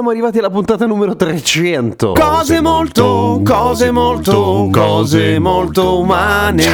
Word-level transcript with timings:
Siamo 0.00 0.14
arrivati 0.14 0.38
alla 0.38 0.48
puntata 0.48 0.86
numero 0.86 1.14
300. 1.14 2.14
Cose 2.14 2.62
molto, 2.62 3.42
cose 3.44 3.90
molto, 3.90 4.70
cose 4.72 5.38
molto 5.38 5.98
umane. 6.00 6.64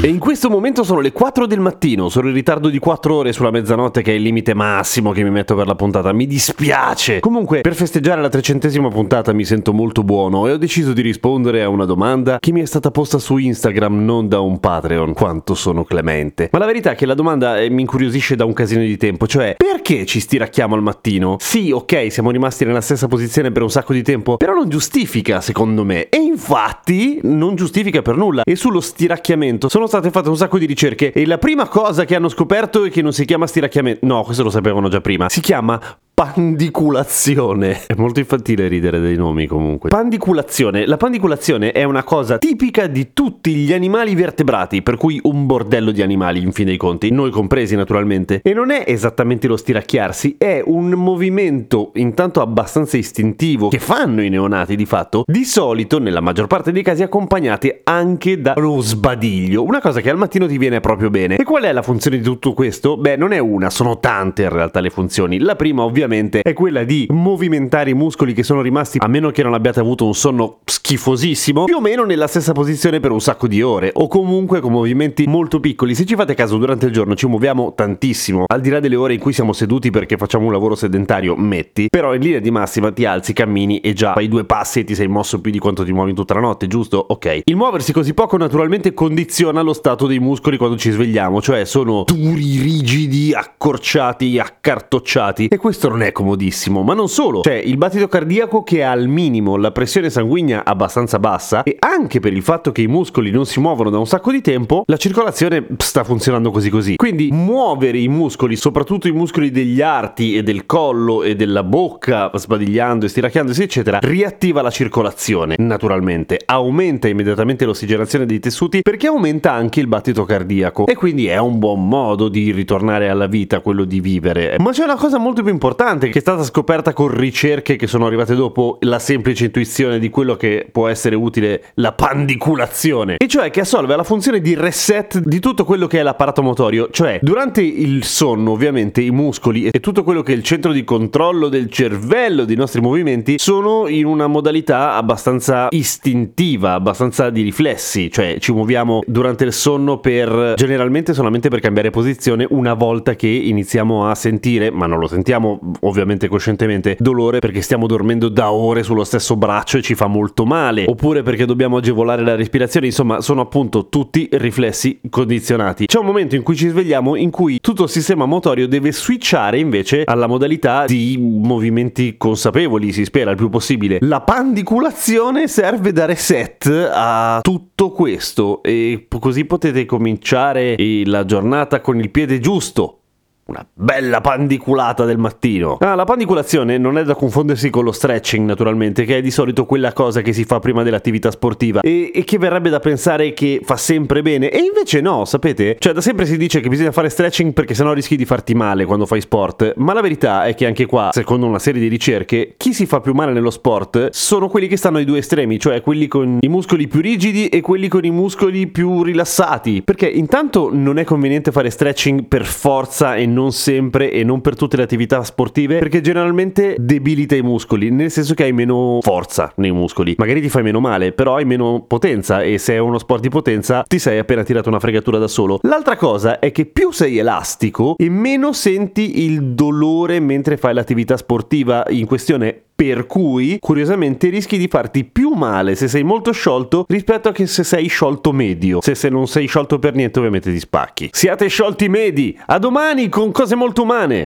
E 0.00 0.06
in 0.06 0.20
questo 0.20 0.48
momento 0.48 0.84
sono 0.84 1.00
le 1.00 1.10
4 1.10 1.48
del 1.48 1.58
mattino. 1.58 2.08
Sono 2.08 2.28
in 2.28 2.34
ritardo 2.34 2.68
di 2.68 2.78
4 2.78 3.16
ore 3.16 3.32
sulla 3.32 3.50
mezzanotte, 3.50 4.00
che 4.00 4.12
è 4.12 4.14
il 4.14 4.22
limite 4.22 4.54
massimo 4.54 5.10
che 5.10 5.24
mi 5.24 5.30
metto 5.30 5.56
per 5.56 5.66
la 5.66 5.74
puntata. 5.74 6.12
Mi 6.12 6.28
dispiace. 6.28 7.18
Comunque, 7.18 7.62
per 7.62 7.74
festeggiare 7.74 8.20
la 8.20 8.28
trecentesima 8.28 8.90
puntata 8.90 9.32
mi 9.32 9.44
sento 9.44 9.72
molto 9.72 10.04
buono 10.04 10.46
e 10.46 10.52
ho 10.52 10.56
deciso 10.56 10.92
di 10.92 11.02
rispondere 11.02 11.64
a 11.64 11.68
una 11.68 11.84
domanda 11.84 12.38
che 12.38 12.52
mi 12.52 12.60
è 12.60 12.64
stata 12.64 12.92
posta 12.92 13.18
su 13.18 13.38
Instagram, 13.38 14.04
non 14.04 14.28
da 14.28 14.38
un 14.38 14.60
Patreon. 14.60 15.14
Quanto 15.14 15.56
sono 15.56 15.82
clemente. 15.82 16.48
Ma 16.52 16.60
la 16.60 16.66
verità 16.66 16.92
è 16.92 16.94
che 16.94 17.06
la 17.06 17.14
domanda 17.14 17.58
eh, 17.58 17.70
mi 17.70 17.80
incuriosisce 17.80 18.36
da 18.36 18.44
un 18.44 18.52
casino 18.52 18.82
di 18.82 18.96
tempo, 18.96 19.26
cioè 19.26 19.56
perché 19.56 20.06
ci 20.06 20.20
stiracchiamo 20.20 20.76
al 20.76 20.82
mattino? 20.82 21.38
Sì, 21.40 21.72
ok, 21.72 22.12
siamo 22.12 22.30
rimasti 22.30 22.66
nella 22.68 22.80
stessa 22.80 23.08
posizione 23.08 23.50
per 23.50 23.62
un 23.62 23.70
sacco 23.70 23.92
di 23.92 24.02
tempo, 24.02 24.36
però 24.36 24.54
non 24.54 24.68
giustifica 24.68 25.40
secondo 25.40 25.84
me. 25.84 26.08
E 26.08 26.18
infatti 26.18 27.18
non 27.22 27.56
giustifica 27.56 28.02
per 28.02 28.16
nulla. 28.16 28.42
E 28.44 28.54
sullo 28.54 28.80
stiracchiamento 28.80 29.68
sono 29.68 29.86
state 29.86 30.10
fatte 30.10 30.28
un 30.28 30.36
sacco 30.36 30.58
di 30.58 30.66
ricerche 30.66 31.12
e 31.12 31.26
la 31.26 31.38
prima 31.38 31.66
cosa 31.66 32.04
che 32.04 32.14
hanno 32.14 32.28
scoperto 32.28 32.84
è 32.84 32.90
che 32.90 33.02
non 33.02 33.12
si 33.12 33.24
chiama 33.24 33.46
stiracchiamento. 33.46 34.06
No, 34.06 34.22
questo 34.22 34.42
lo 34.42 34.50
sapevano 34.50 34.88
già 34.88 35.00
prima. 35.00 35.28
Si 35.28 35.40
chiama 35.40 35.80
pandiculazione. 36.18 37.82
È 37.86 37.94
molto 37.96 38.18
infantile 38.18 38.66
ridere 38.66 38.98
dei 38.98 39.14
nomi 39.14 39.46
comunque. 39.46 39.88
Pandiculazione. 39.88 40.84
La 40.84 40.96
pandiculazione 40.96 41.70
è 41.70 41.84
una 41.84 42.02
cosa 42.02 42.38
tipica 42.38 42.88
di 42.88 43.10
tutti 43.12 43.54
gli 43.54 43.72
animali 43.72 44.16
vertebrati, 44.16 44.82
per 44.82 44.96
cui 44.96 45.20
un 45.22 45.46
bordello 45.46 45.92
di 45.92 46.02
animali 46.02 46.42
in 46.42 46.50
fin 46.50 46.66
dei 46.66 46.76
conti, 46.76 47.12
noi 47.12 47.30
compresi 47.30 47.76
naturalmente. 47.76 48.40
E 48.42 48.52
non 48.52 48.72
è 48.72 48.82
esattamente 48.88 49.46
lo 49.46 49.56
stiracchiarsi, 49.56 50.34
è 50.38 50.60
un 50.64 50.88
movimento 50.88 51.92
intanto 51.94 52.40
abbastanza 52.40 52.96
istintivo 52.96 53.68
che 53.68 53.78
fanno 53.78 54.20
i 54.20 54.28
neonati 54.28 54.74
di 54.74 54.86
fatto, 54.86 55.22
di 55.24 55.44
solito 55.44 56.00
nella 56.00 56.20
maggior 56.20 56.48
parte 56.48 56.72
dei 56.72 56.82
casi 56.82 57.04
accompagnati 57.04 57.72
anche 57.84 58.40
dallo 58.40 58.80
sbadiglio, 58.80 59.62
una 59.62 59.80
cosa 59.80 60.00
che 60.00 60.10
al 60.10 60.16
mattino 60.16 60.48
ti 60.48 60.58
viene 60.58 60.80
proprio 60.80 61.10
bene. 61.10 61.36
E 61.36 61.44
qual 61.44 61.62
è 61.62 61.70
la 61.70 61.82
funzione 61.82 62.16
di 62.16 62.24
tutto 62.24 62.54
questo? 62.54 62.96
Beh, 62.96 63.14
non 63.14 63.30
è 63.30 63.38
una, 63.38 63.70
sono 63.70 64.00
tante 64.00 64.42
in 64.42 64.48
realtà 64.48 64.80
le 64.80 64.90
funzioni. 64.90 65.38
La 65.38 65.54
prima 65.54 65.84
ovviamente 65.84 66.06
è 66.42 66.52
quella 66.52 66.84
di 66.84 67.06
movimentare 67.10 67.90
i 67.90 67.94
muscoli 67.94 68.32
che 68.32 68.42
sono 68.42 68.62
rimasti, 68.62 68.98
a 69.00 69.06
meno 69.08 69.30
che 69.30 69.42
non 69.42 69.54
abbiate 69.54 69.80
avuto 69.80 70.06
un 70.06 70.14
sonno 70.14 70.58
schifosissimo, 70.64 71.64
più 71.64 71.76
o 71.76 71.80
meno 71.80 72.04
nella 72.04 72.26
stessa 72.26 72.52
posizione 72.52 73.00
per 73.00 73.10
un 73.10 73.20
sacco 73.20 73.46
di 73.46 73.62
ore, 73.62 73.90
o 73.92 74.08
comunque 74.08 74.60
con 74.60 74.72
movimenti 74.72 75.26
molto 75.26 75.60
piccoli. 75.60 75.94
Se 75.94 76.04
ci 76.04 76.14
fate 76.14 76.34
caso, 76.34 76.56
durante 76.56 76.86
il 76.86 76.92
giorno 76.92 77.14
ci 77.14 77.26
muoviamo 77.26 77.74
tantissimo, 77.74 78.44
al 78.46 78.60
di 78.60 78.70
là 78.70 78.80
delle 78.80 78.96
ore 78.96 79.14
in 79.14 79.20
cui 79.20 79.32
siamo 79.32 79.52
seduti 79.52 79.90
perché 79.90 80.16
facciamo 80.16 80.46
un 80.46 80.52
lavoro 80.52 80.74
sedentario, 80.74 81.36
metti, 81.36 81.88
però 81.88 82.14
in 82.14 82.22
linea 82.22 82.40
di 82.40 82.50
massima 82.50 82.90
ti 82.92 83.04
alzi, 83.04 83.32
cammini 83.32 83.80
e 83.80 83.92
già 83.92 84.14
fai 84.14 84.28
due 84.28 84.44
passi 84.44 84.80
e 84.80 84.84
ti 84.84 84.94
sei 84.94 85.08
mosso 85.08 85.40
più 85.40 85.50
di 85.50 85.58
quanto 85.58 85.84
ti 85.84 85.92
muovi 85.92 86.14
tutta 86.14 86.34
la 86.34 86.40
notte, 86.40 86.66
giusto? 86.66 87.04
Ok. 87.08 87.42
Il 87.44 87.56
muoversi 87.56 87.92
così 87.92 88.14
poco 88.14 88.36
naturalmente 88.36 88.94
condiziona 88.94 89.60
lo 89.60 89.72
stato 89.72 90.06
dei 90.06 90.18
muscoli 90.18 90.56
quando 90.56 90.76
ci 90.76 90.90
svegliamo, 90.90 91.40
cioè 91.40 91.64
sono 91.64 92.04
duri, 92.06 92.60
rigidi, 92.60 93.32
accorciati, 93.32 94.38
accartocciati, 94.38 95.48
e 95.48 95.56
questo 95.56 95.88
non 95.88 95.97
è 96.02 96.12
comodissimo, 96.12 96.82
ma 96.82 96.94
non 96.94 97.08
solo, 97.08 97.40
c'è 97.40 97.54
il 97.54 97.76
battito 97.76 98.08
cardiaco 98.08 98.62
che 98.62 98.78
è 98.78 98.82
al 98.82 99.08
minimo, 99.08 99.56
la 99.56 99.72
pressione 99.72 100.10
sanguigna 100.10 100.64
abbastanza 100.64 101.18
bassa 101.18 101.62
e 101.62 101.76
anche 101.78 102.20
per 102.20 102.32
il 102.32 102.42
fatto 102.42 102.72
che 102.72 102.82
i 102.82 102.86
muscoli 102.86 103.30
non 103.30 103.46
si 103.46 103.60
muovono 103.60 103.90
da 103.90 103.98
un 103.98 104.06
sacco 104.06 104.30
di 104.30 104.40
tempo, 104.40 104.82
la 104.86 104.96
circolazione 104.96 105.66
sta 105.78 106.04
funzionando 106.04 106.50
così 106.50 106.70
così. 106.70 106.96
Quindi 106.96 107.28
muovere 107.32 107.98
i 107.98 108.08
muscoli, 108.08 108.56
soprattutto 108.56 109.08
i 109.08 109.12
muscoli 109.12 109.50
degli 109.50 109.80
arti 109.80 110.36
e 110.36 110.42
del 110.42 110.66
collo 110.66 111.22
e 111.22 111.34
della 111.34 111.62
bocca, 111.62 112.30
sbadigliando 112.32 113.06
e 113.06 113.08
stiracchiandosi 113.08 113.62
eccetera, 113.62 113.98
riattiva 114.02 114.62
la 114.62 114.70
circolazione, 114.70 115.56
naturalmente, 115.58 116.40
aumenta 116.44 117.08
immediatamente 117.08 117.64
l'ossigenazione 117.64 118.26
dei 118.26 118.40
tessuti 118.40 118.82
perché 118.82 119.06
aumenta 119.06 119.52
anche 119.52 119.80
il 119.80 119.86
battito 119.86 120.24
cardiaco 120.24 120.86
e 120.86 120.94
quindi 120.94 121.26
è 121.26 121.38
un 121.38 121.58
buon 121.58 121.88
modo 121.88 122.28
di 122.28 122.50
ritornare 122.52 123.08
alla 123.08 123.26
vita, 123.26 123.60
quello 123.60 123.84
di 123.84 124.00
vivere. 124.00 124.56
Ma 124.58 124.70
c'è 124.70 124.84
una 124.84 124.96
cosa 124.96 125.18
molto 125.18 125.42
più 125.42 125.52
importante 125.88 126.08
che 126.10 126.18
è 126.18 126.20
stata 126.20 126.42
scoperta 126.42 126.92
con 126.92 127.08
ricerche 127.08 127.76
che 127.76 127.86
sono 127.86 128.06
arrivate 128.06 128.34
dopo 128.34 128.76
la 128.80 128.98
semplice 128.98 129.46
intuizione 129.46 129.98
di 129.98 130.10
quello 130.10 130.36
che 130.36 130.68
può 130.70 130.88
essere 130.88 131.16
utile 131.16 131.62
la 131.74 131.92
pandiculazione, 131.92 133.16
e 133.16 133.26
cioè 133.26 133.50
che 133.50 133.60
assolve 133.60 133.96
la 133.96 134.04
funzione 134.04 134.40
di 134.40 134.54
reset 134.54 135.18
di 135.18 135.40
tutto 135.40 135.64
quello 135.64 135.86
che 135.86 136.00
è 136.00 136.02
l'apparato 136.02 136.42
motorio, 136.42 136.88
cioè 136.90 137.18
durante 137.22 137.62
il 137.62 138.04
sonno 138.04 138.50
ovviamente 138.50 139.00
i 139.00 139.10
muscoli 139.10 139.68
e 139.68 139.80
tutto 139.80 140.02
quello 140.02 140.22
che 140.22 140.32
è 140.32 140.36
il 140.36 140.42
centro 140.42 140.72
di 140.72 140.84
controllo 140.84 141.48
del 141.48 141.70
cervello 141.70 142.44
dei 142.44 142.56
nostri 142.56 142.80
movimenti 142.80 143.36
sono 143.38 143.88
in 143.88 144.04
una 144.04 144.26
modalità 144.26 144.94
abbastanza 144.94 145.68
istintiva, 145.70 146.74
abbastanza 146.74 147.30
di 147.30 147.42
riflessi, 147.42 148.10
cioè 148.10 148.36
ci 148.40 148.52
muoviamo 148.52 149.00
durante 149.06 149.44
il 149.44 149.52
sonno 149.52 149.98
per 150.00 150.54
generalmente 150.56 151.14
solamente 151.14 151.48
per 151.48 151.60
cambiare 151.60 151.90
posizione 151.90 152.46
una 152.50 152.74
volta 152.74 153.14
che 153.14 153.28
iniziamo 153.28 154.08
a 154.08 154.14
sentire, 154.14 154.70
ma 154.70 154.86
non 154.86 154.98
lo 154.98 155.06
sentiamo 155.06 155.60
ovviamente 155.80 156.28
coscientemente 156.28 156.96
dolore 156.98 157.38
perché 157.38 157.60
stiamo 157.60 157.86
dormendo 157.86 158.28
da 158.28 158.50
ore 158.50 158.82
sullo 158.82 159.04
stesso 159.04 159.36
braccio 159.36 159.78
e 159.78 159.82
ci 159.82 159.94
fa 159.94 160.06
molto 160.06 160.44
male, 160.44 160.84
oppure 160.86 161.22
perché 161.22 161.44
dobbiamo 161.44 161.76
agevolare 161.78 162.22
la 162.22 162.34
respirazione, 162.34 162.86
insomma 162.86 163.20
sono 163.20 163.40
appunto 163.40 163.88
tutti 163.88 164.28
riflessi 164.32 165.00
condizionati. 165.08 165.86
C'è 165.86 165.98
un 165.98 166.06
momento 166.06 166.36
in 166.36 166.42
cui 166.42 166.56
ci 166.56 166.68
svegliamo 166.68 167.16
in 167.16 167.30
cui 167.30 167.58
tutto 167.60 167.84
il 167.84 167.88
sistema 167.88 168.26
motorio 168.26 168.66
deve 168.66 168.92
switchare 168.92 169.58
invece 169.58 170.02
alla 170.04 170.26
modalità 170.26 170.84
di 170.84 171.16
movimenti 171.18 172.16
consapevoli, 172.16 172.92
si 172.92 173.04
spera 173.04 173.30
il 173.30 173.36
più 173.36 173.48
possibile. 173.48 173.98
La 174.02 174.20
pandiculazione 174.20 175.48
serve 175.48 175.92
da 175.92 176.04
reset 176.04 176.90
a 176.92 177.40
tutto 177.42 177.90
questo 177.90 178.62
e 178.62 179.06
così 179.18 179.44
potete 179.44 179.84
cominciare 179.84 180.76
la 181.04 181.24
giornata 181.24 181.80
con 181.80 181.98
il 181.98 182.10
piede 182.10 182.40
giusto 182.40 182.98
una 183.48 183.66
bella 183.72 184.20
pandiculata 184.20 185.06
del 185.06 185.16
mattino. 185.16 185.78
Ah, 185.80 185.94
la 185.94 186.04
pandiculazione 186.04 186.76
non 186.76 186.98
è 186.98 187.04
da 187.04 187.14
confondersi 187.14 187.70
con 187.70 187.82
lo 187.82 187.92
stretching, 187.92 188.46
naturalmente, 188.46 189.04
che 189.06 189.16
è 189.16 189.20
di 189.22 189.30
solito 189.30 189.64
quella 189.64 189.94
cosa 189.94 190.20
che 190.20 190.34
si 190.34 190.44
fa 190.44 190.58
prima 190.58 190.82
dell'attività 190.82 191.30
sportiva 191.30 191.80
e, 191.80 192.10
e, 192.14 192.24
che 192.24 192.36
verrebbe 192.36 192.68
da 192.68 192.78
pensare 192.78 193.32
che 193.32 193.60
fa 193.64 193.78
sempre 193.78 194.20
bene. 194.20 194.50
E 194.50 194.58
invece 194.58 195.00
no, 195.00 195.24
sapete? 195.24 195.76
Cioè, 195.78 195.94
da 195.94 196.02
sempre 196.02 196.26
si 196.26 196.36
dice 196.36 196.60
che 196.60 196.68
bisogna 196.68 196.92
fare 196.92 197.08
stretching 197.08 197.54
perché 197.54 197.72
sennò 197.72 197.94
rischi 197.94 198.16
di 198.16 198.26
farti 198.26 198.54
male 198.54 198.84
quando 198.84 199.06
fai 199.06 199.22
sport. 199.22 199.72
Ma 199.76 199.94
la 199.94 200.02
verità 200.02 200.44
è 200.44 200.54
che 200.54 200.66
anche 200.66 200.84
qua, 200.84 201.08
secondo 201.12 201.46
una 201.46 201.58
serie 201.58 201.80
di 201.80 201.88
ricerche, 201.88 202.52
chi 202.58 202.74
si 202.74 202.84
fa 202.84 203.00
più 203.00 203.14
male 203.14 203.32
nello 203.32 203.50
sport 203.50 204.10
sono 204.10 204.48
quelli 204.48 204.66
che 204.66 204.76
stanno 204.76 204.98
ai 204.98 205.06
due 205.06 205.18
estremi, 205.18 205.58
cioè 205.58 205.80
quelli 205.80 206.06
con 206.06 206.38
i 206.42 206.48
muscoli 206.48 206.86
più 206.86 207.00
rigidi 207.00 207.48
e 207.48 207.62
quelli 207.62 207.88
con 207.88 208.04
i 208.04 208.10
muscoli 208.10 208.66
più 208.66 209.02
rilassati. 209.02 209.80
Perché 209.82 210.06
intanto 210.06 210.68
non 210.70 210.98
è 210.98 211.04
conveniente 211.04 211.50
fare 211.50 211.70
stretching 211.70 212.26
per 212.26 212.44
forza 212.44 213.16
e 213.16 213.24
non 213.24 213.37
non 213.38 213.52
sempre 213.52 214.10
e 214.10 214.24
non 214.24 214.40
per 214.40 214.56
tutte 214.56 214.76
le 214.76 214.82
attività 214.82 215.22
sportive 215.22 215.78
perché 215.78 216.00
generalmente 216.00 216.74
debilita 216.76 217.36
i 217.36 217.42
muscoli, 217.42 217.90
nel 217.90 218.10
senso 218.10 218.34
che 218.34 218.42
hai 218.42 218.52
meno 218.52 218.98
forza 219.00 219.52
nei 219.56 219.70
muscoli. 219.70 220.14
Magari 220.18 220.40
ti 220.40 220.48
fai 220.48 220.64
meno 220.64 220.80
male, 220.80 221.12
però 221.12 221.36
hai 221.36 221.44
meno 221.44 221.84
potenza 221.86 222.42
e 222.42 222.58
se 222.58 222.74
è 222.74 222.78
uno 222.78 222.98
sport 222.98 223.22
di 223.22 223.28
potenza 223.28 223.84
ti 223.86 224.00
sei 224.00 224.18
appena 224.18 224.42
tirato 224.42 224.68
una 224.68 224.80
fregatura 224.80 225.18
da 225.18 225.28
solo. 225.28 225.60
L'altra 225.62 225.96
cosa 225.96 226.40
è 226.40 226.50
che 226.50 226.66
più 226.66 226.90
sei 226.90 227.18
elastico 227.18 227.94
e 227.96 228.08
meno 228.08 228.52
senti 228.52 229.24
il 229.24 229.54
dolore 229.54 230.18
mentre 230.18 230.56
fai 230.56 230.74
l'attività 230.74 231.16
sportiva 231.16 231.84
in 231.90 232.06
questione 232.06 232.62
per 232.80 233.06
cui 233.06 233.56
curiosamente 233.58 234.28
rischi 234.28 234.56
di 234.56 234.68
farti 234.68 235.02
più 235.04 235.30
male 235.30 235.74
se 235.74 235.88
sei 235.88 236.04
molto 236.04 236.30
sciolto 236.30 236.84
rispetto 236.86 237.28
a 237.28 237.32
che 237.32 237.48
se 237.48 237.64
sei 237.64 237.88
sciolto 237.88 238.30
medio. 238.30 238.80
Se, 238.80 238.94
se 238.94 239.08
non 239.08 239.26
sei 239.26 239.48
sciolto 239.48 239.80
per 239.80 239.96
niente 239.96 240.20
ovviamente 240.20 240.52
ti 240.52 240.60
spacchi. 240.60 241.08
Siate 241.10 241.48
sciolti 241.48 241.88
medi! 241.88 242.38
A 242.46 242.58
domani 242.60 243.08
con 243.08 243.32
cose 243.32 243.56
molto 243.56 243.82
umane! 243.82 244.27